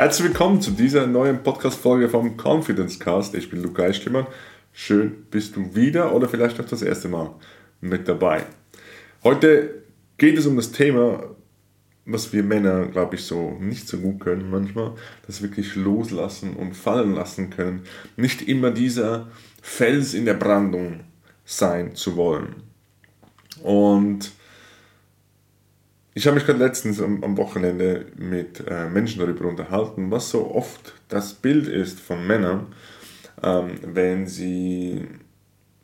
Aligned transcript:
Herzlich 0.00 0.28
willkommen 0.28 0.62
zu 0.62 0.70
dieser 0.70 1.06
neuen 1.06 1.42
Podcast-Folge 1.42 2.08
vom 2.08 2.34
Confidence 2.38 2.98
Cast. 2.98 3.34
Ich 3.34 3.50
bin 3.50 3.62
Luca 3.62 3.82
Eichlimmer. 3.82 4.28
Schön 4.72 5.26
bist 5.30 5.56
du 5.56 5.74
wieder 5.74 6.14
oder 6.14 6.26
vielleicht 6.26 6.58
auch 6.58 6.64
das 6.64 6.80
erste 6.80 7.08
Mal 7.08 7.34
mit 7.82 8.08
dabei. 8.08 8.46
Heute 9.22 9.82
geht 10.16 10.38
es 10.38 10.46
um 10.46 10.56
das 10.56 10.72
Thema, 10.72 11.24
was 12.06 12.32
wir 12.32 12.42
Männer, 12.42 12.86
glaube 12.86 13.16
ich, 13.16 13.24
so 13.24 13.58
nicht 13.60 13.88
so 13.88 13.98
gut 13.98 14.20
können 14.20 14.50
manchmal, 14.50 14.94
das 15.26 15.42
wirklich 15.42 15.76
loslassen 15.76 16.56
und 16.56 16.74
fallen 16.74 17.14
lassen 17.14 17.50
können. 17.50 17.82
Nicht 18.16 18.48
immer 18.48 18.70
dieser 18.70 19.28
Fels 19.60 20.14
in 20.14 20.24
der 20.24 20.32
Brandung 20.32 21.00
sein 21.44 21.94
zu 21.94 22.16
wollen. 22.16 22.62
Und 23.62 24.32
ich 26.14 26.26
habe 26.26 26.34
mich 26.34 26.46
gerade 26.46 26.58
letztens 26.58 27.00
am, 27.00 27.22
am 27.22 27.36
Wochenende 27.36 28.06
mit 28.16 28.64
äh, 28.66 28.88
Menschen 28.88 29.20
darüber 29.20 29.48
unterhalten, 29.48 30.10
was 30.10 30.30
so 30.30 30.50
oft 30.54 30.94
das 31.08 31.34
Bild 31.34 31.68
ist 31.68 32.00
von 32.00 32.26
Männern, 32.26 32.66
ähm, 33.42 33.78
wenn 33.82 34.26
sie 34.26 35.06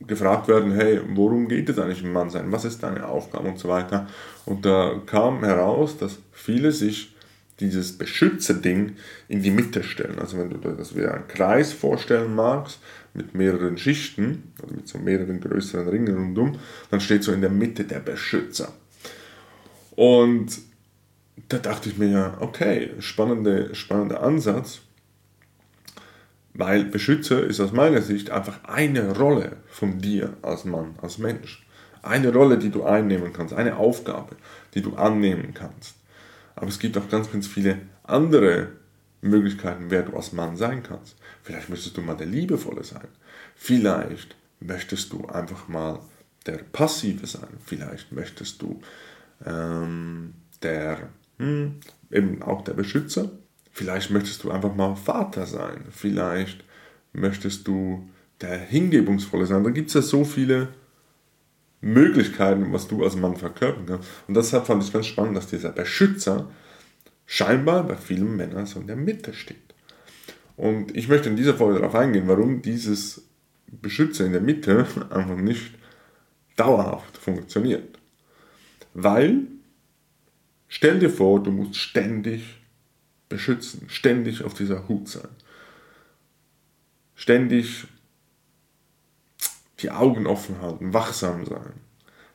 gefragt 0.00 0.48
werden, 0.48 0.72
hey, 0.72 1.00
worum 1.08 1.48
geht 1.48 1.68
es 1.68 1.78
eigentlich 1.78 2.02
im 2.02 2.12
Mannsein? 2.12 2.52
Was 2.52 2.64
ist 2.64 2.82
deine 2.82 3.06
Aufgabe 3.06 3.48
und 3.48 3.58
so 3.58 3.68
weiter? 3.68 4.06
Und 4.44 4.64
da 4.64 5.00
kam 5.06 5.42
heraus, 5.42 5.96
dass 5.96 6.18
viele 6.32 6.72
sich 6.72 7.14
dieses 7.60 7.96
Beschützerding 7.96 8.96
in 9.28 9.42
die 9.42 9.50
Mitte 9.50 9.82
stellen. 9.82 10.18
Also 10.18 10.36
wenn 10.38 10.50
du 10.50 10.58
das 10.58 10.94
wie 10.94 11.06
einen 11.06 11.26
Kreis 11.26 11.72
vorstellen 11.72 12.34
magst, 12.34 12.80
mit 13.14 13.34
mehreren 13.34 13.78
Schichten, 13.78 14.52
also 14.62 14.74
mit 14.74 14.86
so 14.86 14.98
mehreren 14.98 15.40
größeren 15.40 15.88
Ringen 15.88 16.14
rundum, 16.14 16.58
dann 16.90 17.00
steht 17.00 17.24
so 17.24 17.32
in 17.32 17.40
der 17.40 17.50
Mitte 17.50 17.84
der 17.84 18.00
Beschützer. 18.00 18.74
Und 19.96 20.58
da 21.48 21.58
dachte 21.58 21.88
ich 21.88 21.98
mir 21.98 22.08
ja, 22.08 22.36
okay, 22.40 22.90
spannende, 23.00 23.74
spannender 23.74 24.22
Ansatz, 24.22 24.80
weil 26.54 26.84
Beschützer 26.84 27.42
ist 27.44 27.60
aus 27.60 27.72
meiner 27.72 28.00
Sicht 28.02 28.30
einfach 28.30 28.64
eine 28.64 29.16
Rolle 29.18 29.56
von 29.68 29.98
dir 29.98 30.36
als 30.42 30.64
Mann, 30.64 30.94
als 31.02 31.18
Mensch. 31.18 31.66
Eine 32.02 32.32
Rolle, 32.32 32.58
die 32.58 32.70
du 32.70 32.84
einnehmen 32.84 33.32
kannst, 33.32 33.52
eine 33.52 33.76
Aufgabe, 33.76 34.36
die 34.74 34.80
du 34.80 34.94
annehmen 34.94 35.52
kannst. 35.54 35.96
Aber 36.54 36.68
es 36.68 36.78
gibt 36.78 36.96
auch 36.96 37.08
ganz, 37.08 37.30
ganz 37.30 37.46
viele 37.46 37.78
andere 38.04 38.68
Möglichkeiten, 39.20 39.86
wer 39.88 40.02
du 40.02 40.16
als 40.16 40.32
Mann 40.32 40.56
sein 40.56 40.82
kannst. 40.82 41.16
Vielleicht 41.42 41.68
möchtest 41.68 41.96
du 41.96 42.00
mal 42.00 42.16
der 42.16 42.26
Liebevolle 42.26 42.84
sein. 42.84 43.08
Vielleicht 43.54 44.36
möchtest 44.60 45.12
du 45.12 45.26
einfach 45.26 45.68
mal 45.68 45.98
der 46.46 46.58
Passive 46.58 47.26
sein. 47.26 47.48
Vielleicht 47.64 48.12
möchtest 48.12 48.62
du 48.62 48.80
ähm, 49.44 50.34
der, 50.62 51.10
hm, 51.38 51.80
eben 52.10 52.42
auch 52.42 52.62
der 52.62 52.74
Beschützer. 52.74 53.30
Vielleicht 53.72 54.10
möchtest 54.10 54.42
du 54.44 54.50
einfach 54.50 54.74
mal 54.74 54.94
Vater 54.94 55.46
sein. 55.46 55.84
Vielleicht 55.90 56.64
möchtest 57.12 57.66
du 57.68 58.08
der 58.40 58.58
Hingebungsvolle 58.58 59.46
sein. 59.46 59.64
Da 59.64 59.70
gibt 59.70 59.88
es 59.88 59.94
ja 59.94 60.02
so 60.02 60.24
viele 60.24 60.68
Möglichkeiten, 61.80 62.72
was 62.72 62.88
du 62.88 63.04
als 63.04 63.16
Mann 63.16 63.36
verkörpern 63.36 63.86
kannst. 63.86 64.08
Und 64.26 64.34
deshalb 64.34 64.66
fand 64.66 64.82
ich 64.82 64.92
ganz 64.92 65.06
spannend, 65.06 65.36
dass 65.36 65.48
dieser 65.48 65.72
Beschützer 65.72 66.50
scheinbar 67.26 67.84
bei 67.84 67.96
vielen 67.96 68.36
Männern 68.36 68.66
so 68.66 68.80
in 68.80 68.86
der 68.86 68.96
Mitte 68.96 69.34
steht. 69.34 69.74
Und 70.56 70.96
ich 70.96 71.08
möchte 71.08 71.28
in 71.28 71.36
dieser 71.36 71.54
Folge 71.54 71.80
darauf 71.80 71.94
eingehen, 71.94 72.28
warum 72.28 72.62
dieses 72.62 73.28
Beschützer 73.70 74.24
in 74.24 74.32
der 74.32 74.40
Mitte 74.40 74.86
einfach 75.10 75.36
nicht 75.36 75.74
dauerhaft 76.56 77.18
funktioniert. 77.18 77.98
Weil, 78.98 79.42
stell 80.68 80.98
dir 80.98 81.10
vor, 81.10 81.42
du 81.42 81.50
musst 81.50 81.76
ständig 81.76 82.56
beschützen, 83.28 83.90
ständig 83.90 84.42
auf 84.42 84.54
dieser 84.54 84.88
Hut 84.88 85.06
sein. 85.06 85.28
Ständig 87.14 87.88
die 89.80 89.90
Augen 89.90 90.26
offen 90.26 90.62
halten, 90.62 90.94
wachsam 90.94 91.44
sein. 91.44 91.74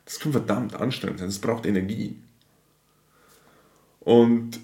Das 0.04 0.20
kann 0.20 0.30
verdammt 0.30 0.76
anstrengend 0.76 1.18
sein, 1.18 1.28
das 1.28 1.40
braucht 1.40 1.66
Energie. 1.66 2.16
Und 3.98 4.60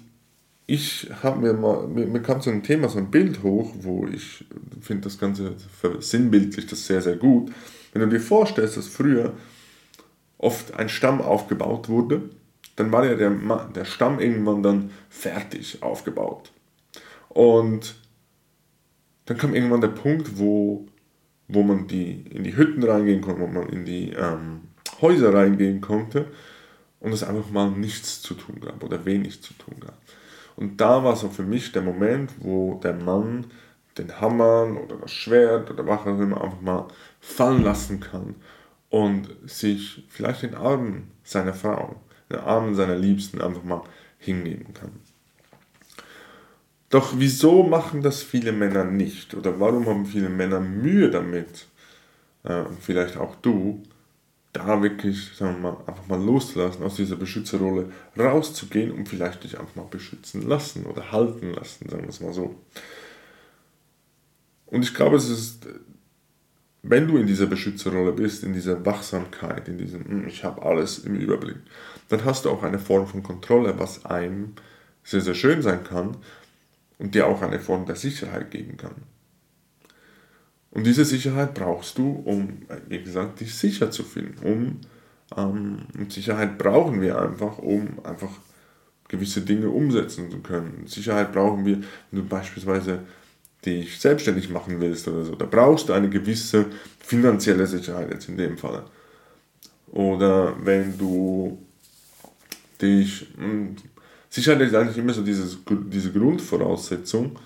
ich 0.67 1.09
habe 1.21 1.41
mir 1.41 1.53
mal, 1.53 1.85
mir, 1.85 2.21
kam 2.21 2.39
so 2.39 2.49
ein 2.49 2.63
Thema, 2.63 2.87
so 2.87 2.99
ein 2.99 3.11
Bild 3.11 3.43
hoch, 3.43 3.73
wo 3.81 4.07
ich 4.07 4.45
finde 4.79 5.03
das 5.03 5.19
Ganze 5.19 5.57
sinnbildlich 5.99 6.65
das 6.65 6.87
sehr, 6.87 7.01
sehr 7.01 7.17
gut. 7.17 7.51
Wenn 7.91 8.03
du 8.03 8.07
dir 8.07 8.21
vorstellst, 8.21 8.77
dass 8.77 8.87
früher 8.87 9.33
oft 10.39 10.73
ein 10.73 10.89
Stamm 10.89 11.21
aufgebaut 11.21 11.89
wurde, 11.89 12.29
dann 12.75 12.91
war 12.91 13.05
ja 13.05 13.15
der, 13.15 13.29
der 13.75 13.85
Stamm 13.85 14.19
irgendwann 14.19 14.63
dann 14.63 14.91
fertig 15.09 15.83
aufgebaut. 15.83 16.51
Und 17.27 17.95
dann 19.25 19.37
kam 19.37 19.53
irgendwann 19.53 19.81
der 19.81 19.89
Punkt, 19.89 20.39
wo, 20.39 20.87
wo 21.47 21.61
man 21.61 21.87
die, 21.87 22.21
in 22.31 22.43
die 22.43 22.55
Hütten 22.55 22.83
reingehen 22.83 23.21
konnte, 23.21 23.41
wo 23.41 23.47
man 23.47 23.69
in 23.69 23.85
die 23.85 24.13
ähm, 24.13 24.61
Häuser 25.01 25.33
reingehen 25.33 25.81
konnte 25.81 26.27
und 27.01 27.11
es 27.11 27.23
einfach 27.23 27.51
mal 27.51 27.69
nichts 27.69 28.21
zu 28.21 28.33
tun 28.33 28.61
gab 28.61 28.83
oder 28.83 29.05
wenig 29.05 29.43
zu 29.43 29.53
tun 29.53 29.75
gab. 29.79 29.97
Und 30.55 30.81
da 30.81 31.03
war 31.03 31.15
so 31.15 31.29
für 31.29 31.43
mich 31.43 31.71
der 31.73 31.81
Moment, 31.81 32.31
wo 32.39 32.79
der 32.81 32.93
Mann 32.93 33.45
den 33.97 34.21
Hammer 34.21 34.67
oder 34.83 34.95
das 34.95 35.11
Schwert 35.11 35.69
oder 35.69 35.85
was 35.85 36.01
auch 36.01 36.19
immer 36.19 36.41
einfach 36.41 36.61
mal 36.61 36.87
fallen 37.19 37.63
lassen 37.63 37.99
kann 37.99 38.35
und 38.89 39.29
sich 39.45 40.03
vielleicht 40.09 40.43
den 40.43 40.55
Armen 40.55 41.11
seiner 41.23 41.53
Frau, 41.53 41.95
den 42.29 42.39
Armen 42.39 42.75
seiner 42.75 42.95
Liebsten 42.95 43.41
einfach 43.41 43.63
mal 43.63 43.83
hingeben 44.17 44.73
kann. 44.73 44.91
Doch 46.89 47.13
wieso 47.17 47.63
machen 47.63 48.01
das 48.01 48.23
viele 48.23 48.51
Männer 48.51 48.83
nicht? 48.83 49.35
Oder 49.35 49.59
warum 49.59 49.85
haben 49.85 50.05
viele 50.05 50.29
Männer 50.29 50.59
Mühe 50.59 51.11
damit, 51.11 51.67
äh, 52.43 52.63
vielleicht 52.81 53.17
auch 53.17 53.35
du, 53.35 53.83
da 54.53 54.81
wirklich, 54.81 55.35
sagen 55.35 55.61
wir 55.61 55.71
mal, 55.71 55.77
einfach 55.85 56.07
mal 56.07 56.21
loszulassen, 56.21 56.83
aus 56.83 56.95
dieser 56.95 57.15
Beschützerrolle 57.15 57.91
rauszugehen 58.17 58.91
und 58.91 59.07
vielleicht 59.07 59.43
dich 59.43 59.59
einfach 59.59 59.75
mal 59.75 59.85
beschützen 59.89 60.47
lassen 60.47 60.87
oder 60.87 61.11
halten 61.11 61.53
lassen, 61.53 61.87
sagen 61.87 62.03
wir 62.03 62.09
es 62.09 62.19
mal 62.19 62.33
so. 62.33 62.55
Und 64.65 64.81
ich 64.81 64.95
glaube, 64.95 65.17
es 65.17 65.29
ist 65.29 65.67
wenn 66.81 67.07
du 67.07 67.17
in 67.17 67.27
dieser 67.27 67.47
Beschützerrolle 67.47 68.13
bist, 68.13 68.43
in 68.43 68.53
dieser 68.53 68.85
Wachsamkeit, 68.85 69.67
in 69.67 69.77
diesem, 69.77 70.05
hm, 70.05 70.27
ich 70.27 70.43
habe 70.43 70.61
alles 70.61 70.99
im 70.99 71.15
Überblick, 71.15 71.57
dann 72.07 72.23
hast 72.25 72.45
du 72.45 72.49
auch 72.49 72.63
eine 72.63 72.79
Form 72.79 73.07
von 73.07 73.23
Kontrolle, 73.23 73.77
was 73.77 74.05
einem 74.05 74.53
sehr, 75.03 75.21
sehr 75.21 75.35
schön 75.35 75.61
sein 75.61 75.83
kann 75.83 76.17
und 76.97 77.15
dir 77.15 77.27
auch 77.27 77.41
eine 77.41 77.59
Form 77.59 77.85
der 77.85 77.95
Sicherheit 77.95 78.51
geben 78.51 78.77
kann. 78.77 78.95
Und 80.71 80.85
diese 80.85 81.03
Sicherheit 81.03 81.55
brauchst 81.55 81.97
du, 81.97 82.11
um, 82.11 82.59
wie 82.87 83.01
gesagt, 83.01 83.39
dich 83.39 83.55
sicher 83.55 83.89
zu 83.89 84.03
fühlen. 84.03 84.35
Um, 84.43 84.81
ähm, 85.35 85.79
und 85.97 86.13
Sicherheit 86.13 86.57
brauchen 86.57 87.01
wir 87.01 87.19
einfach, 87.19 87.57
um 87.57 87.99
einfach 88.03 88.31
gewisse 89.07 89.41
Dinge 89.41 89.69
umsetzen 89.69 90.29
zu 90.29 90.39
können. 90.39 90.85
Sicherheit 90.85 91.33
brauchen 91.33 91.65
wir, 91.65 91.81
wenn 92.11 92.21
du 92.21 92.25
beispielsweise 92.25 92.99
dich 93.65 93.99
selbstständig 93.99 94.49
machen 94.49 94.79
willst 94.79 95.07
oder 95.07 95.23
so, 95.25 95.35
da 95.35 95.45
brauchst 95.45 95.89
du 95.89 95.93
eine 95.93 96.09
gewisse 96.09 96.67
finanzielle 96.99 97.67
Sicherheit 97.67 98.11
jetzt 98.11 98.29
in 98.29 98.37
dem 98.37 98.57
Fall. 98.57 98.83
Oder 99.91 100.55
wenn 100.63 100.97
du 100.97 101.57
dich, 102.81 103.27
hm, 103.37 103.75
Sicherheit 104.29 104.61
ist 104.61 104.75
eigentlich 104.75 104.97
immer 104.97 105.13
so 105.13 105.23
dieses, 105.23 105.57
diese 105.91 106.11
Grundvoraussetzung, 106.11 107.37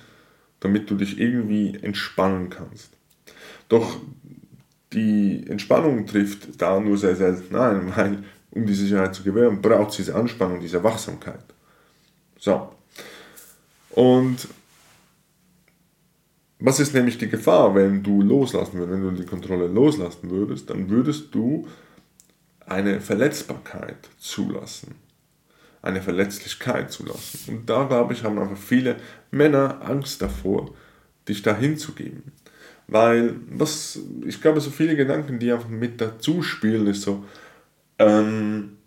damit 0.60 0.90
du 0.90 0.96
dich 0.96 1.20
irgendwie 1.20 1.78
entspannen 1.82 2.50
kannst. 2.50 2.90
Doch 3.70 3.98
die 4.92 5.46
Entspannung 5.48 6.06
trifft 6.06 6.62
da 6.62 6.80
nur 6.80 6.98
sehr 6.98 7.16
selten 7.16 7.56
ein, 7.56 7.92
weil 7.96 8.24
um 8.52 8.66
die 8.66 8.76
Sicherheit 8.76 9.16
zu 9.16 9.24
gewähren, 9.24 9.62
braucht 9.62 9.92
es 9.92 9.98
diese 9.98 10.16
Anspannung, 10.16 10.60
diese 10.60 10.84
Wachsamkeit. 10.84 11.44
So. 12.38 12.70
Und 13.92 14.48
was 16.66 16.80
ist 16.80 16.94
nämlich 16.94 17.18
die 17.18 17.28
Gefahr, 17.28 17.76
wenn 17.76 18.02
du 18.04 18.22
loslassen 18.22 18.80
würdest, 18.80 18.92
wenn 18.94 19.04
du 19.04 19.22
die 19.22 19.28
Kontrolle 19.28 19.68
loslassen 19.68 20.30
würdest, 20.30 20.70
dann 20.70 20.90
würdest 20.90 21.36
du 21.36 21.68
eine 22.66 23.02
Verletzbarkeit 23.02 23.98
zulassen. 24.18 24.96
Eine 25.82 26.02
Verletzlichkeit 26.02 26.90
zulassen. 26.90 27.40
Und 27.50 27.70
da, 27.70 27.84
glaube 27.84 28.14
ich, 28.14 28.24
haben 28.24 28.40
einfach 28.40 28.58
viele 28.58 28.96
Männer 29.30 29.82
Angst 29.84 30.22
davor, 30.22 30.74
dich 31.28 31.42
da 31.42 31.54
hinzugeben. 31.54 32.32
Weil, 32.88 33.36
was, 33.50 34.00
ich 34.26 34.42
glaube, 34.42 34.62
so 34.62 34.70
viele 34.70 34.96
Gedanken, 34.96 35.40
die 35.40 35.52
einfach 35.52 35.68
mit 35.68 36.00
dazu 36.00 36.42
spielen, 36.42 36.88
ist 36.88 37.02
so, 37.02 37.26
ähm, 38.00 38.78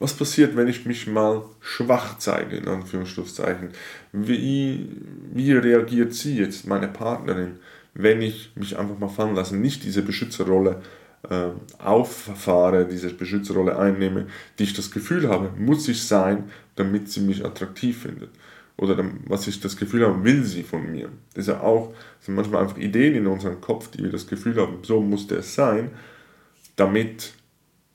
was 0.00 0.14
passiert, 0.14 0.56
wenn 0.56 0.66
ich 0.66 0.86
mich 0.86 1.06
mal 1.06 1.44
schwach 1.60 2.18
zeige, 2.18 2.56
in 2.56 2.66
Anführungszeichen? 2.66 3.68
Wie, 4.12 4.88
wie 5.32 5.52
reagiert 5.52 6.14
sie 6.14 6.38
jetzt, 6.38 6.66
meine 6.66 6.88
Partnerin, 6.88 7.58
wenn 7.94 8.22
ich 8.22 8.50
mich 8.56 8.78
einfach 8.78 8.98
mal 8.98 9.08
fallen 9.08 9.34
lasse, 9.34 9.56
nicht 9.56 9.84
diese 9.84 10.02
Beschützerrolle 10.02 10.80
äh, 11.28 11.48
auffahre, 11.78 12.86
diese 12.86 13.12
Beschützerrolle 13.12 13.78
einnehme, 13.78 14.26
die 14.58 14.64
ich 14.64 14.72
das 14.72 14.90
Gefühl 14.90 15.28
habe, 15.28 15.52
muss 15.58 15.86
ich 15.86 16.02
sein, 16.02 16.50
damit 16.76 17.10
sie 17.10 17.20
mich 17.20 17.44
attraktiv 17.44 18.02
findet. 18.02 18.30
oder 18.78 19.04
was 19.26 19.46
ich 19.46 19.60
das 19.60 19.76
Gefühl 19.76 20.06
habe, 20.06 20.24
will 20.24 20.42
sie 20.44 20.62
von 20.62 20.90
mir. 20.90 21.10
Das 21.34 21.46
ist 21.46 21.48
ja 21.48 21.60
auch, 21.60 21.92
sind 22.20 22.34
manchmal 22.34 22.62
einfach 22.62 22.78
Ideen 22.78 23.14
in 23.14 23.26
unserem 23.26 23.60
Kopf, 23.60 23.90
die 23.90 24.02
wir 24.02 24.10
das 24.10 24.26
Gefühl 24.26 24.56
haben, 24.56 24.78
so 24.82 25.02
muss 25.02 25.30
es 25.30 25.54
sein, 25.54 25.90
damit 26.76 27.34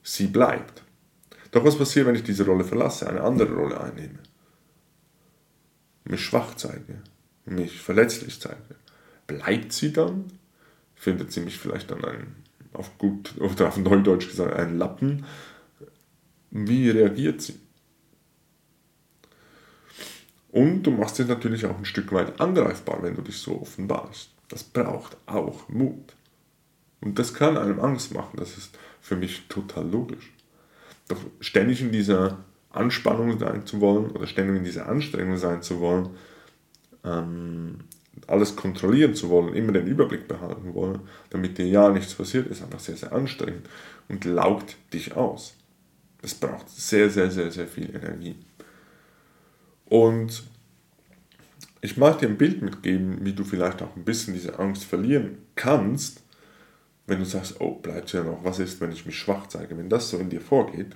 sie 0.04 0.28
bleibt. 0.28 0.85
Doch 1.50 1.64
was 1.64 1.78
passiert, 1.78 2.06
wenn 2.06 2.14
ich 2.14 2.22
diese 2.22 2.44
Rolle 2.44 2.64
verlasse, 2.64 3.08
eine 3.08 3.22
andere 3.22 3.54
Rolle 3.54 3.80
einnehme? 3.80 4.18
Mich 6.04 6.24
schwach 6.24 6.54
zeige, 6.54 7.02
mich 7.44 7.80
verletzlich 7.80 8.40
zeige. 8.40 8.76
Bleibt 9.26 9.72
sie 9.72 9.92
dann? 9.92 10.26
Findet 10.94 11.32
sie 11.32 11.40
mich 11.40 11.58
vielleicht 11.58 11.90
dann 11.90 12.04
ein, 12.04 12.36
auf 12.72 12.96
gut, 12.98 13.34
oder 13.38 13.68
auf 13.68 13.76
Neudeutsch 13.76 14.28
gesagt, 14.28 14.54
ein 14.54 14.78
Lappen? 14.78 15.24
Wie 16.50 16.90
reagiert 16.90 17.42
sie? 17.42 17.58
Und 20.48 20.84
du 20.84 20.90
machst 20.90 21.18
dich 21.18 21.26
natürlich 21.26 21.66
auch 21.66 21.76
ein 21.76 21.84
Stück 21.84 22.12
weit 22.12 22.40
angreifbar, 22.40 23.02
wenn 23.02 23.14
du 23.14 23.22
dich 23.22 23.38
so 23.38 23.60
offenbarst. 23.60 24.30
Das 24.48 24.64
braucht 24.64 25.16
auch 25.26 25.68
Mut. 25.68 26.14
Und 27.00 27.18
das 27.18 27.34
kann 27.34 27.58
einem 27.58 27.80
Angst 27.80 28.14
machen, 28.14 28.36
das 28.38 28.56
ist 28.56 28.78
für 29.00 29.16
mich 29.16 29.48
total 29.48 29.88
logisch. 29.88 30.32
Doch 31.08 31.20
ständig 31.40 31.80
in 31.80 31.92
dieser 31.92 32.44
Anspannung 32.70 33.38
sein 33.38 33.66
zu 33.66 33.80
wollen 33.80 34.10
oder 34.10 34.26
ständig 34.26 34.56
in 34.56 34.64
dieser 34.64 34.88
Anstrengung 34.88 35.36
sein 35.36 35.62
zu 35.62 35.80
wollen, 35.80 36.10
ähm, 37.04 37.78
alles 38.26 38.56
kontrollieren 38.56 39.14
zu 39.14 39.28
wollen, 39.28 39.54
immer 39.54 39.72
den 39.72 39.86
Überblick 39.86 40.26
behalten 40.26 40.74
wollen, 40.74 41.00
damit 41.30 41.58
dir 41.58 41.66
ja 41.66 41.90
nichts 41.90 42.14
passiert, 42.14 42.46
ist 42.48 42.62
einfach 42.62 42.80
sehr, 42.80 42.96
sehr 42.96 43.12
anstrengend 43.12 43.68
und 44.08 44.24
laugt 44.24 44.76
dich 44.92 45.16
aus. 45.16 45.54
Das 46.22 46.34
braucht 46.34 46.68
sehr, 46.68 47.10
sehr, 47.10 47.30
sehr, 47.30 47.50
sehr 47.50 47.68
viel 47.68 47.94
Energie. 47.94 48.36
Und 49.84 50.44
ich 51.80 51.96
mag 51.96 52.18
dir 52.18 52.28
ein 52.28 52.38
Bild 52.38 52.62
mitgeben, 52.62 53.24
wie 53.24 53.32
du 53.32 53.44
vielleicht 53.44 53.82
auch 53.82 53.94
ein 53.94 54.04
bisschen 54.04 54.34
diese 54.34 54.58
Angst 54.58 54.84
verlieren 54.84 55.38
kannst, 55.54 56.22
wenn 57.06 57.18
du 57.18 57.24
sagst, 57.24 57.60
oh, 57.60 57.76
bleibt 57.76 58.12
ja 58.12 58.22
noch, 58.22 58.42
was 58.44 58.58
ist, 58.58 58.80
wenn 58.80 58.92
ich 58.92 59.06
mich 59.06 59.18
schwach 59.18 59.46
zeige, 59.48 59.76
wenn 59.78 59.88
das 59.88 60.10
so 60.10 60.18
in 60.18 60.30
dir 60.30 60.40
vorgeht, 60.40 60.94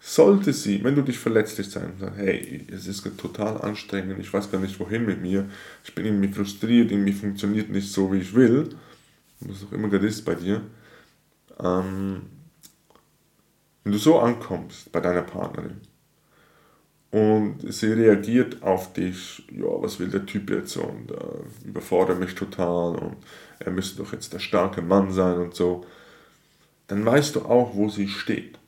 sollte 0.00 0.52
sie, 0.52 0.84
wenn 0.84 0.94
du 0.94 1.02
dich 1.02 1.18
verletzlich 1.18 1.68
sein 1.68 1.92
und 1.92 2.00
sagst, 2.00 2.18
hey, 2.18 2.64
es 2.72 2.86
ist 2.86 3.04
total 3.16 3.60
anstrengend, 3.60 4.20
ich 4.20 4.32
weiß 4.32 4.50
gar 4.50 4.60
nicht 4.60 4.78
wohin 4.78 5.04
mit 5.04 5.20
mir, 5.20 5.48
ich 5.84 5.94
bin 5.94 6.04
irgendwie 6.04 6.28
frustriert, 6.28 6.92
irgendwie 6.92 7.12
funktioniert 7.12 7.70
nicht 7.70 7.90
so, 7.90 8.12
wie 8.12 8.18
ich 8.18 8.34
will, 8.34 8.68
was 9.40 9.64
auch 9.64 9.72
immer 9.72 9.88
das 9.88 10.02
ist 10.02 10.24
bei 10.24 10.34
dir, 10.34 10.62
ähm, 11.58 12.22
wenn 13.82 13.92
du 13.92 13.98
so 13.98 14.18
ankommst 14.18 14.92
bei 14.92 15.00
deiner 15.00 15.22
Partnerin 15.22 15.80
und 17.16 17.72
sie 17.72 17.94
reagiert 17.94 18.62
auf 18.62 18.92
dich, 18.92 19.42
ja, 19.50 19.64
was 19.64 19.98
will 19.98 20.08
der 20.08 20.26
Typ 20.26 20.50
jetzt 20.50 20.76
und 20.76 21.10
äh, 21.10 21.66
überfordert 21.66 22.20
mich 22.20 22.34
total 22.34 22.94
und 22.96 23.16
er 23.58 23.72
müsste 23.72 24.02
doch 24.02 24.12
jetzt 24.12 24.34
der 24.34 24.38
starke 24.38 24.82
Mann 24.82 25.10
sein 25.10 25.38
und 25.38 25.54
so, 25.54 25.86
dann 26.88 27.06
weißt 27.06 27.36
du 27.36 27.46
auch, 27.46 27.74
wo 27.74 27.88
sie 27.88 28.08
steht. 28.08 28.58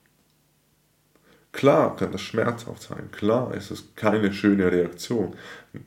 Klar 1.53 1.95
kann 1.97 2.11
das 2.11 2.23
schmerzhaft 2.23 2.81
sein, 2.81 3.11
klar 3.13 3.53
ist 3.53 3.71
es 3.71 3.95
keine 3.97 4.33
schöne 4.33 4.73
Reaktion. 4.73 5.37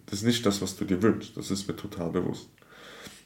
Das 0.06 0.20
ist 0.20 0.26
nicht 0.26 0.46
das, 0.46 0.62
was 0.62 0.76
du 0.76 0.86
dir 0.86 1.02
wünschst, 1.02 1.36
das 1.36 1.50
ist 1.50 1.68
mir 1.68 1.76
total 1.76 2.12
bewusst. 2.12 2.48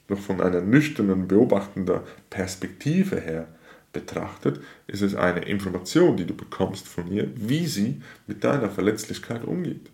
Doch 0.07 0.19
von 0.19 0.39
einer 0.39 0.61
nüchternen, 0.61 1.27
beobachtender 1.27 2.05
Perspektive 2.29 3.19
her 3.19 3.49
betrachtet, 3.95 4.61
ist 4.85 5.01
es 5.01 5.15
eine 5.15 5.39
Information, 5.45 6.17
die 6.17 6.25
du 6.25 6.35
bekommst 6.35 6.87
von 6.87 7.09
mir, 7.09 7.31
wie 7.35 7.65
sie 7.65 8.01
mit 8.27 8.43
deiner 8.43 8.69
Verletzlichkeit 8.69 9.43
umgeht. 9.43 9.89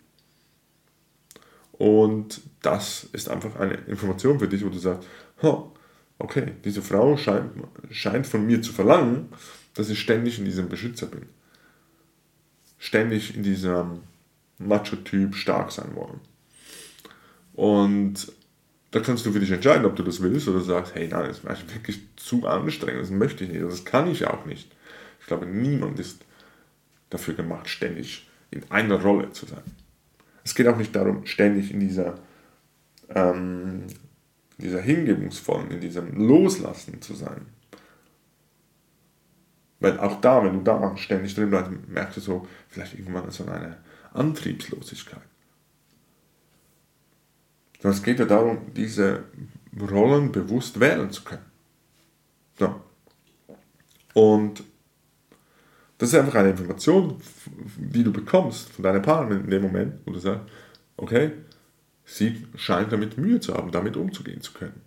Und 1.72 2.42
das 2.62 3.08
ist 3.14 3.30
einfach 3.30 3.56
eine 3.56 3.76
Information 3.88 4.40
für 4.40 4.48
dich, 4.48 4.66
wo 4.66 4.70
du 4.70 4.80
sagst, 4.80 5.08
okay, 6.20 6.54
diese 6.66 6.82
Frau 6.82 7.16
scheint, 7.16 7.52
scheint 7.90 8.28
von 8.28 8.46
mir 8.46 8.62
zu 8.62 8.74
verlangen, 8.74 9.30
dass 9.76 9.90
ich 9.90 10.00
ständig 10.00 10.38
in 10.40 10.46
diesem 10.46 10.68
Beschützer 10.68 11.08
bin. 11.08 11.28
Ständig 12.78 13.36
in 13.36 13.44
diesem 13.44 14.02
Macho-Typ 14.58 15.36
stark 15.36 15.72
sein 15.72 15.96
wollen. 15.96 16.20
Und 17.54 18.32
da 18.92 19.00
kannst 19.00 19.26
du 19.26 19.32
für 19.32 19.40
dich 19.40 19.52
entscheiden, 19.52 19.86
ob 19.86 19.96
du 19.96 20.04
das 20.04 20.22
willst 20.22 20.48
oder 20.50 20.62
sagst, 20.62 20.96
hey, 20.96 21.08
nein, 21.08 21.28
das 21.28 21.40
ist 21.40 21.74
wirklich 21.74 22.02
zu 22.18 22.46
anstrengend, 22.46 23.02
das 23.02 23.10
möchte 23.10 23.46
ich 23.46 23.50
nicht, 23.50 23.64
das 23.64 23.86
kann 23.86 24.12
ich 24.12 24.28
auch 24.28 24.46
nicht. 24.46 24.70
Ich 25.22 25.28
glaube, 25.28 25.46
niemand 25.46 26.00
ist 26.00 26.26
dafür 27.10 27.34
gemacht, 27.34 27.70
ständig 27.70 28.30
in 28.52 28.70
einer 28.70 29.02
Rolle 29.02 29.32
zu 29.32 29.46
sein. 29.46 29.64
Es 30.44 30.56
geht 30.56 30.68
auch 30.68 30.78
nicht 30.78 30.94
darum, 30.96 31.26
ständig 31.26 31.72
in 31.72 31.80
dieser, 31.80 32.20
ähm, 33.10 33.84
dieser 34.58 34.82
hingebungsvollen, 34.82 35.72
in 35.72 35.80
diesem 35.80 36.28
Loslassen 36.28 37.02
zu 37.02 37.16
sein. 37.16 37.46
Weil 39.80 40.00
auch 40.00 40.20
da, 40.20 40.44
wenn 40.44 40.54
du 40.54 40.64
da 40.64 40.98
ständig 40.98 41.34
drin 41.34 41.50
bleibst, 41.50 41.72
merkst 41.88 42.18
du 42.18 42.22
so 42.22 42.48
vielleicht 42.68 43.00
irgendwann 43.00 43.32
so 43.32 43.46
eine 43.46 43.78
Antriebslosigkeit. 44.14 45.31
Sondern 47.82 47.98
es 47.98 48.04
geht 48.04 48.20
ja 48.20 48.26
darum, 48.26 48.60
diese 48.76 49.24
Rollen 49.80 50.32
bewusst 50.32 50.80
wählen 50.80 51.10
zu 51.12 51.24
können. 51.24 51.46
So. 52.60 52.76
Und 54.14 54.64
das 55.98 56.10
ist 56.10 56.16
einfach 56.16 56.36
eine 56.36 56.50
Information, 56.50 57.18
die 57.78 58.04
du 58.04 58.12
bekommst 58.12 58.70
von 58.70 58.84
deiner 58.84 59.00
Partnerin 59.00 59.46
in 59.46 59.50
dem 59.50 59.62
Moment, 59.62 59.94
wo 60.06 60.12
du 60.12 60.20
sagst, 60.20 60.46
okay, 60.98 61.32
sie 62.06 62.46
scheint 62.56 62.92
damit 62.92 63.18
Mühe 63.18 63.40
zu 63.40 63.54
haben, 63.54 63.72
damit 63.72 63.98
umzugehen 63.98 64.42
zu 64.42 64.54
können. 64.54 64.82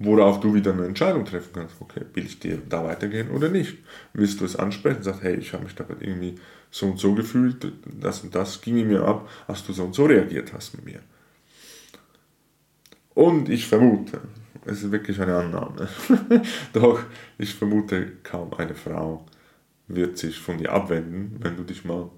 Worauf 0.00 0.38
du 0.38 0.54
wieder 0.54 0.72
eine 0.72 0.86
Entscheidung 0.86 1.24
treffen 1.24 1.50
kannst, 1.52 1.74
okay, 1.80 2.02
will 2.14 2.24
ich 2.24 2.38
dir 2.38 2.58
da 2.68 2.84
weitergehen 2.84 3.30
oder 3.32 3.48
nicht? 3.48 3.78
Willst 4.12 4.40
du 4.40 4.44
es 4.44 4.54
ansprechen 4.54 4.98
und 4.98 5.02
sagst, 5.02 5.22
hey, 5.22 5.34
ich 5.34 5.52
habe 5.52 5.64
mich 5.64 5.74
da 5.74 5.84
irgendwie 5.88 6.36
so 6.70 6.86
und 6.86 7.00
so 7.00 7.14
gefühlt, 7.14 7.72
das 7.84 8.22
und 8.22 8.34
das 8.34 8.60
ging 8.60 8.86
mir 8.86 9.02
ab, 9.02 9.28
als 9.48 9.64
du 9.66 9.72
so 9.72 9.84
und 9.84 9.94
so 9.94 10.06
reagiert 10.06 10.52
hast 10.52 10.74
mit 10.76 10.84
mir. 10.84 11.00
Und 13.18 13.48
ich 13.48 13.66
vermute, 13.66 14.20
es 14.64 14.84
ist 14.84 14.92
wirklich 14.92 15.20
eine 15.20 15.34
Annahme, 15.34 15.88
doch 16.72 17.02
ich 17.36 17.52
vermute, 17.52 18.12
kaum 18.22 18.54
eine 18.54 18.76
Frau 18.76 19.26
wird 19.88 20.16
sich 20.16 20.38
von 20.38 20.56
dir 20.56 20.70
abwenden, 20.70 21.34
wenn 21.40 21.56
du 21.56 21.64
dich 21.64 21.84
mal 21.84 22.12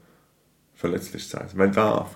verletzlich 0.75 1.27
zeigst. 1.27 1.57
Weil 1.57 1.71
da 1.71 2.07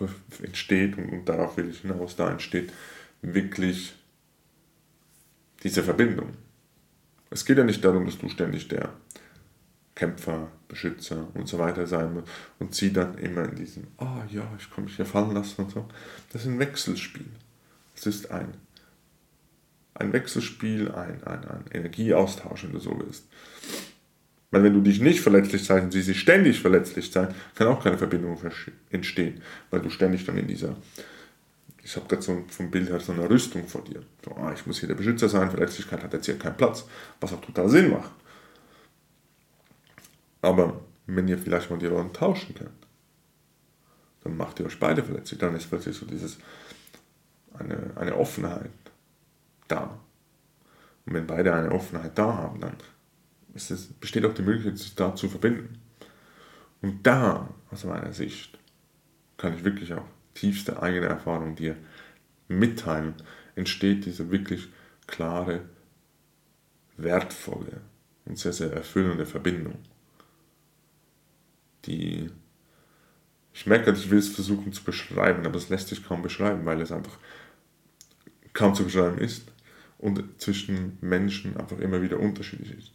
entsteht, 0.43 0.99
und 0.99 1.25
darauf 1.25 1.57
will 1.57 1.71
ich 1.71 1.81
hinaus, 1.81 2.15
da 2.15 2.31
entsteht 2.31 2.75
wirklich 3.23 3.95
diese 5.63 5.83
Verbindung. 5.83 6.35
Es 7.31 7.47
geht 7.47 7.57
ja 7.57 7.65
nicht 7.65 7.83
darum, 7.83 8.05
dass 8.05 8.19
du 8.19 8.29
ständig 8.29 8.69
der 8.69 8.91
Kämpfer, 9.95 10.49
Beschützer 10.69 11.29
und 11.33 11.49
so 11.49 11.59
weiter 11.59 11.87
sein 11.87 12.13
musst 12.13 12.29
und 12.59 12.75
sie 12.75 12.93
dann 12.93 13.17
immer 13.17 13.49
in 13.49 13.55
diesem, 13.55 13.87
ah 13.97 14.19
oh, 14.19 14.23
ja, 14.31 14.47
ich 14.59 14.71
kann 14.71 14.85
mich 14.85 14.97
hier 14.97 15.07
fallen 15.07 15.33
lassen 15.33 15.63
und 15.63 15.71
so. 15.71 15.89
Das 16.31 16.43
ist 16.43 16.49
ein 16.49 16.59
Wechselspiel. 16.59 17.31
Es 17.97 18.05
ist 18.05 18.31
ein 18.31 18.53
ein 19.95 20.13
Wechselspiel, 20.13 20.91
ein, 20.93 21.23
ein, 21.25 21.45
ein 21.45 21.65
Energieaustausch, 21.71 22.65
wenn 22.65 22.73
du 22.73 22.81
so 22.81 22.99
willst. 22.99 23.25
Weil 24.51 24.63
wenn 24.63 24.75
du 24.75 24.81
dich 24.81 25.01
nicht 25.01 25.21
verletzlich 25.21 25.65
zeigst 25.65 25.85
und 25.85 25.91
sie 25.93 26.03
sich 26.03 26.21
ständig 26.21 26.61
verletzlich 26.61 27.11
zeigen, 27.13 27.35
kann 27.55 27.69
auch 27.69 27.83
keine 27.83 27.99
Verbindung 27.99 28.39
entstehen, 28.91 29.41
weil 29.71 29.81
du 29.81 29.91
ständig 29.91 30.25
dann 30.25 30.39
in 30.39 30.47
dieser, 30.47 30.77
ich 31.83 31.97
habe 31.97 32.07
gerade 32.07 32.23
so 32.23 32.45
vom 32.49 32.71
Bild 32.71 32.89
her 32.89 33.01
so 33.01 33.13
eine 33.13 33.29
Rüstung 33.29 33.67
vor 33.67 33.83
dir. 33.83 34.03
So, 34.25 34.33
ah, 34.37 34.53
ich 34.53 34.67
muss 34.67 34.79
hier 34.79 34.89
der 34.89 34.95
Beschützer 34.95 35.29
sein, 35.29 35.51
Verletzlichkeit 35.51 36.03
hat 36.03 36.13
jetzt 36.13 36.27
hier 36.27 36.39
keinen 36.39 36.57
Platz, 36.57 36.85
was 37.21 37.33
auch 37.33 37.41
total 37.41 37.69
Sinn 37.69 37.91
macht. 37.91 38.13
Aber 40.41 40.81
wenn 41.07 41.27
ihr 41.27 41.39
vielleicht 41.39 41.71
mal 41.71 41.79
die 41.79 41.87
Rollen 41.87 42.13
tauschen 42.13 42.55
könnt, 42.55 42.71
dann 44.23 44.37
macht 44.37 44.61
ihr 44.61 44.67
euch 44.67 44.79
beide 44.79 45.03
verletzlich, 45.03 45.39
dann 45.39 45.55
ist 45.55 45.69
plötzlich 45.69 45.97
so 45.97 46.07
dieses, 46.07 46.39
eine, 47.59 47.91
eine 47.97 48.17
Offenheit, 48.17 48.71
da. 49.69 49.99
Und 51.07 51.15
wenn 51.15 51.27
beide 51.27 51.55
eine 51.55 51.73
Offenheit 51.73 52.17
da 52.19 52.35
haben, 52.35 52.61
dann 52.61 52.77
es, 53.55 53.87
besteht 54.01 54.25
auch 54.25 54.35
die 54.35 54.43
Möglichkeit, 54.43 54.79
sich 54.79 54.95
da 54.95 55.15
zu 55.15 55.29
verbinden. 55.29 55.79
Und 56.83 57.07
da, 57.07 57.49
aus 57.71 57.85
meiner 57.85 58.13
Sicht, 58.13 58.59
kann 59.37 59.55
ich 59.55 59.65
wirklich 59.65 59.93
auch 59.95 60.07
tiefste 60.35 60.83
eigene 60.83 61.07
Erfahrung 61.07 61.55
dir 61.55 61.77
mitteilen, 62.49 63.15
entsteht 63.55 64.07
diese 64.07 64.31
wirklich 64.31 64.69
klare, 65.07 65.63
wertvolle 66.97 67.81
und 68.25 68.39
sehr, 68.39 68.53
sehr 68.53 68.73
erfüllende 68.73 69.27
Verbindung. 69.27 69.79
Die 71.87 72.31
ich 73.53 73.67
merke, 73.67 73.93
ich 73.93 74.11
will 74.11 74.19
es 74.19 74.29
versuchen 74.29 74.73
zu 74.73 74.83
beschreiben, 74.83 75.47
aber 75.47 75.57
es 75.57 75.69
lässt 75.69 75.89
sich 75.89 76.05
kaum 76.05 76.23
beschreiben, 76.23 76.67
weil 76.67 76.81
es 76.81 76.91
einfach 76.91 77.19
kaum 78.53 78.75
zu 78.75 78.85
beschreiben 78.85 79.19
ist 79.19 79.54
und 80.05 80.23
zwischen 80.37 80.99
Menschen 81.01 81.57
einfach 81.57 81.79
immer 81.79 82.03
wieder 82.03 82.21
unterschiedlich 82.21 82.77
ist. 82.77 82.93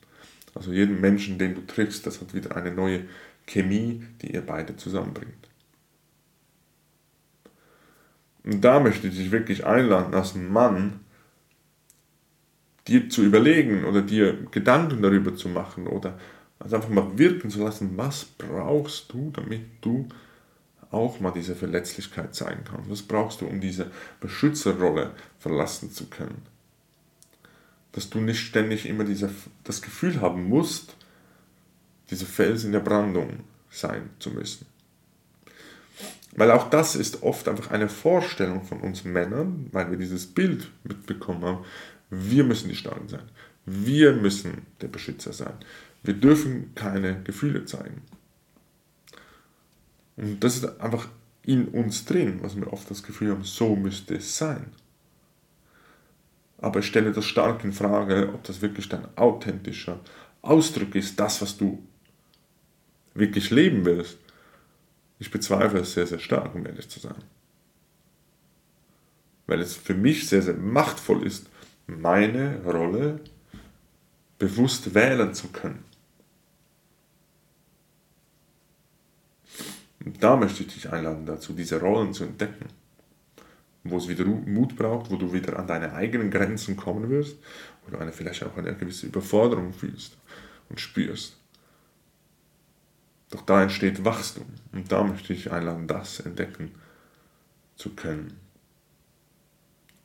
Also 0.53 0.71
jeden 0.71 1.01
Menschen, 1.01 1.39
den 1.39 1.55
du 1.55 1.65
triffst, 1.65 2.05
das 2.05 2.21
hat 2.21 2.35
wieder 2.35 2.55
eine 2.55 2.71
neue 2.71 3.05
Chemie, 3.47 4.03
die 4.21 4.31
ihr 4.33 4.45
beide 4.45 4.75
zusammenbringt. 4.75 5.49
Und 8.43 8.63
da 8.63 8.79
möchte 8.79 9.07
ich 9.07 9.17
dich 9.17 9.31
wirklich 9.31 9.65
einladen, 9.65 10.13
als 10.13 10.35
Mann, 10.35 10.99
dir 12.87 13.09
zu 13.09 13.23
überlegen 13.23 13.85
oder 13.85 14.03
dir 14.03 14.37
Gedanken 14.51 15.01
darüber 15.01 15.35
zu 15.35 15.49
machen 15.49 15.87
oder 15.87 16.19
also 16.59 16.75
einfach 16.75 16.89
mal 16.89 17.17
wirken 17.17 17.49
zu 17.49 17.63
lassen, 17.63 17.97
was 17.97 18.25
brauchst 18.25 19.11
du, 19.13 19.31
damit 19.31 19.61
du 19.81 20.07
auch 20.91 21.19
mal 21.19 21.31
diese 21.31 21.55
Verletzlichkeit 21.55 22.35
zeigen 22.35 22.65
kannst. 22.65 22.89
Was 22.89 23.01
brauchst 23.01 23.41
du, 23.41 23.47
um 23.47 23.59
diese 23.59 23.89
Beschützerrolle 24.19 25.11
verlassen 25.39 25.91
zu 25.91 26.07
können? 26.07 26.58
Dass 27.91 28.09
du 28.09 28.19
nicht 28.19 28.39
ständig 28.39 28.85
immer 28.85 29.03
diese, 29.03 29.29
das 29.63 29.81
Gefühl 29.81 30.21
haben 30.21 30.43
musst, 30.43 30.95
diese 32.09 32.25
Fels 32.25 32.63
in 32.63 32.71
der 32.71 32.79
Brandung 32.79 33.39
sein 33.69 34.09
zu 34.19 34.31
müssen. 34.31 34.65
Weil 36.35 36.51
auch 36.51 36.69
das 36.69 36.95
ist 36.95 37.23
oft 37.23 37.47
einfach 37.47 37.71
eine 37.71 37.89
Vorstellung 37.89 38.63
von 38.63 38.79
uns 38.81 39.03
Männern, 39.03 39.67
weil 39.71 39.89
wir 39.89 39.97
dieses 39.97 40.27
Bild 40.27 40.69
mitbekommen 40.83 41.43
haben. 41.43 41.65
Wir 42.09 42.43
müssen 42.43 42.69
die 42.69 42.75
Starken 42.75 43.09
sein. 43.09 43.29
Wir 43.65 44.13
müssen 44.13 44.65
der 44.81 44.87
Beschützer 44.87 45.33
sein. 45.33 45.53
Wir 46.03 46.13
dürfen 46.13 46.73
keine 46.75 47.21
Gefühle 47.23 47.65
zeigen. 47.65 48.01
Und 50.15 50.43
das 50.43 50.55
ist 50.57 50.79
einfach 50.79 51.07
in 51.43 51.67
uns 51.67 52.05
drin, 52.05 52.39
was 52.41 52.55
wir 52.55 52.71
oft 52.71 52.89
das 52.89 53.03
Gefühl 53.03 53.31
haben, 53.31 53.43
so 53.43 53.75
müsste 53.75 54.15
es 54.15 54.37
sein. 54.37 54.67
Aber 56.61 56.79
ich 56.79 56.87
stelle 56.87 57.11
das 57.11 57.25
stark 57.25 57.63
in 57.63 57.73
Frage, 57.73 58.31
ob 58.33 58.43
das 58.43 58.61
wirklich 58.61 58.89
dein 58.89 59.07
authentischer 59.17 59.99
Ausdruck 60.41 60.95
ist, 60.95 61.19
das, 61.19 61.41
was 61.41 61.57
du 61.57 61.81
wirklich 63.13 63.49
leben 63.49 63.85
willst. 63.85 64.17
Ich 65.19 65.31
bezweifle 65.31 65.79
es 65.79 65.93
sehr, 65.93 66.07
sehr 66.07 66.19
stark, 66.19 66.55
um 66.55 66.65
ehrlich 66.65 66.89
zu 66.89 66.99
sein. 66.99 67.23
Weil 69.47 69.61
es 69.61 69.75
für 69.75 69.93
mich 69.93 70.27
sehr, 70.27 70.41
sehr 70.41 70.53
machtvoll 70.55 71.25
ist, 71.25 71.47
meine 71.87 72.61
Rolle 72.63 73.19
bewusst 74.37 74.93
wählen 74.93 75.33
zu 75.33 75.49
können. 75.49 75.83
Und 80.05 80.23
da 80.23 80.37
möchte 80.37 80.63
ich 80.63 80.73
dich 80.73 80.89
einladen 80.89 81.25
dazu, 81.25 81.53
diese 81.53 81.79
Rollen 81.79 82.13
zu 82.13 82.23
entdecken. 82.23 82.67
Wo 83.83 83.97
es 83.97 84.07
wieder 84.07 84.25
Mut 84.25 84.75
braucht, 84.75 85.09
wo 85.09 85.15
du 85.15 85.31
wieder 85.31 85.57
an 85.57 85.67
deine 85.67 85.93
eigenen 85.93 86.31
Grenzen 86.31 86.75
kommen 86.75 87.09
wirst, 87.09 87.37
wo 87.85 87.91
du 87.91 87.97
eine, 87.97 88.11
vielleicht 88.11 88.43
auch 88.43 88.57
eine 88.57 88.75
gewisse 88.75 89.07
Überforderung 89.07 89.71
fühlst 89.73 90.17
und 90.69 90.79
spürst. 90.79 91.37
Doch 93.31 93.41
da 93.41 93.63
entsteht 93.63 94.03
Wachstum 94.03 94.45
und 94.71 94.91
da 94.91 95.03
möchte 95.03 95.33
ich 95.33 95.51
einladen, 95.51 95.87
das 95.87 96.19
entdecken 96.19 96.71
zu 97.75 97.91
können. 97.91 98.37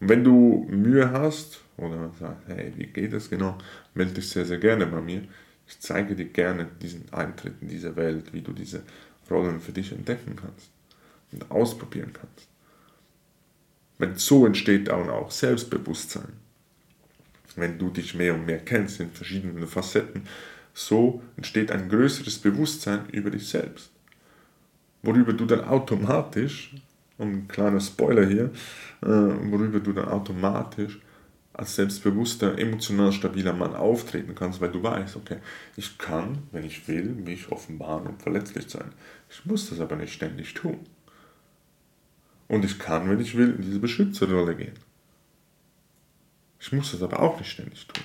Und 0.01 0.09
wenn 0.09 0.25
du 0.25 0.67
Mühe 0.69 1.11
hast 1.11 1.63
oder 1.77 2.13
sagst, 2.21 2.47
hey, 2.47 2.73
wie 2.77 2.87
geht 2.87 3.13
das 3.13 3.31
genau, 3.31 3.57
melde 3.95 4.15
dich 4.15 4.29
sehr, 4.29 4.45
sehr 4.45 4.59
gerne 4.59 4.87
bei 4.87 5.01
mir. 5.01 5.23
Ich 5.67 5.81
zeige 5.81 6.15
dir 6.15 6.27
gerne 6.27 6.69
diesen 6.83 7.11
Eintritt 7.13 7.55
in 7.63 7.69
diese 7.69 7.97
Welt, 7.97 8.33
wie 8.33 8.43
du 8.43 8.53
diese 8.53 8.83
Rollen 9.31 9.61
für 9.61 9.73
dich 9.73 9.93
entdecken 9.93 10.37
kannst 10.37 10.71
und 11.33 11.51
ausprobieren 11.51 12.13
kannst. 12.13 12.54
Wenn 13.99 14.17
so 14.17 14.47
entsteht 14.47 14.89
dann 14.89 15.11
auch 15.11 15.31
Selbstbewusstsein. 15.31 16.33
Wenn 17.57 17.79
du 17.79 17.91
dich 17.91 18.15
mehr 18.15 18.35
und 18.35 18.47
mehr 18.47 18.59
kennst 18.59 19.01
in 19.01 19.11
verschiedenen 19.11 19.67
Facetten, 19.67 20.27
so 20.73 21.23
entsteht 21.37 21.71
ein 21.71 21.89
größeres 21.89 22.39
Bewusstsein 22.41 23.09
über 23.13 23.31
dich 23.31 23.49
selbst. 23.49 23.91
Worüber 25.03 25.33
du 25.33 25.47
dann 25.47 25.65
automatisch, 25.65 26.75
und 27.19 27.29
ein 27.29 27.49
kleiner 27.49 27.81
Spoiler 27.81 28.27
hier, 28.27 28.51
äh, 29.03 29.07
worüber 29.07 29.79
du 29.81 29.93
dann 29.93 30.09
automatisch 30.09 30.99
als 31.53 31.77
selbstbewusster, 31.77 32.59
emotional 32.59 33.13
stabiler 33.13 33.53
Mann 33.53 33.77
auftreten 33.77 34.35
kannst, 34.35 34.61
weil 34.61 34.73
du 34.73 34.83
weißt, 34.83 35.15
okay, 35.15 35.39
ich 35.77 35.97
kann, 35.99 36.39
wenn 36.51 36.65
ich 36.65 36.89
will, 36.89 37.05
mich 37.05 37.53
offenbaren 37.53 38.09
und 38.09 38.21
verletzlich 38.21 38.69
sein. 38.69 38.93
Ich 39.31 39.47
muss 39.47 39.71
das 39.71 39.79
aber 39.79 39.95
nicht 39.95 40.13
ständig 40.13 40.55
tun. 40.55 40.81
Und 42.55 42.65
ich 42.65 42.79
kann, 42.79 43.09
wenn 43.11 43.21
ich 43.21 43.37
will, 43.37 43.55
in 43.57 43.63
diese 43.63 43.81
Beschützerrolle 43.81 44.55
gehen. 44.55 44.79
Ich 46.61 46.73
muss 46.73 46.93
das 46.93 47.03
aber 47.03 47.21
auch 47.21 47.39
nicht 47.39 47.51
ständig 47.51 47.87
tun. 47.87 48.05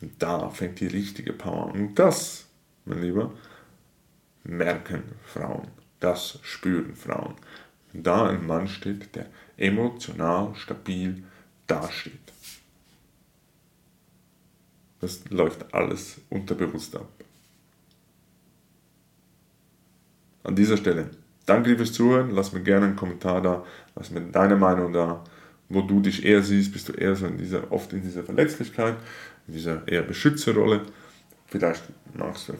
Und 0.00 0.22
da 0.22 0.48
fängt 0.50 0.80
die 0.80 0.86
richtige 0.86 1.32
Power 1.32 1.74
an. 1.74 1.80
Und 1.80 1.98
das, 1.98 2.46
mein 2.84 3.02
Lieber, 3.02 3.32
merken 4.44 5.02
Frauen. 5.24 5.68
Das 6.00 6.38
spüren 6.42 6.94
Frauen 6.94 7.34
da 7.94 8.28
ein 8.28 8.46
Mann 8.46 8.68
steht, 8.68 9.14
der 9.14 9.26
emotional 9.56 10.54
stabil 10.56 11.22
dasteht. 11.66 12.12
Das 15.00 15.28
läuft 15.30 15.72
alles 15.72 16.20
unterbewusst 16.30 16.96
ab. 16.96 17.08
An 20.42 20.56
dieser 20.56 20.76
Stelle, 20.76 21.10
danke 21.46 21.76
fürs 21.76 21.92
Zuhören. 21.92 22.30
Lass 22.30 22.52
mir 22.52 22.62
gerne 22.62 22.86
einen 22.86 22.96
Kommentar 22.96 23.42
da, 23.42 23.64
lass 23.96 24.10
mir 24.10 24.20
deine 24.20 24.56
Meinung 24.56 24.92
da, 24.92 25.22
wo 25.68 25.82
du 25.82 26.00
dich 26.00 26.24
eher 26.24 26.42
siehst. 26.42 26.72
Bist 26.72 26.88
du 26.88 26.92
eher 26.92 27.16
so 27.16 27.26
in 27.26 27.38
dieser, 27.38 27.70
oft 27.72 27.92
in 27.92 28.02
dieser 28.02 28.22
Verletzlichkeit, 28.22 28.96
in 29.46 29.54
dieser 29.54 29.86
eher 29.86 30.02
Beschützerrolle? 30.02 30.82
Vielleicht 31.46 31.84
magst 32.14 32.48
du, 32.48 32.54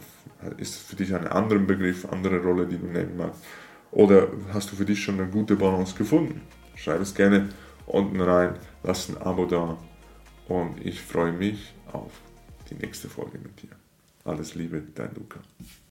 ist 0.59 0.77
für 0.77 0.97
dich 0.97 1.15
ein 1.15 1.27
anderer 1.27 1.59
Begriff, 1.59 2.07
andere 2.11 2.41
Rolle, 2.41 2.67
die 2.67 2.79
du 2.79 2.87
nehmen 2.87 3.17
magst. 3.17 3.43
Oder 3.91 4.29
hast 4.53 4.73
du 4.73 4.77
für 4.77 4.85
dich 4.85 5.03
schon 5.03 5.21
eine 5.21 5.31
gute 5.31 5.57
Balance 5.57 5.95
gefunden? 5.97 6.43
Schreib 6.75 7.01
es 7.01 7.15
gerne 7.15 7.49
unten 7.87 8.21
rein, 8.21 8.55
lass 8.83 9.09
ein 9.09 9.17
Abo 9.19 9.47
da 9.47 9.79
und 10.49 10.85
ich 10.85 11.01
freue 11.01 11.33
mich 11.33 11.75
auf 11.93 12.13
die 12.71 12.75
nächste 12.75 13.09
Folge 13.09 13.39
mit 13.39 13.63
dir. 13.63 13.71
Alles 14.25 14.55
Liebe, 14.55 14.83
dein 14.95 15.15
Luca. 15.15 15.41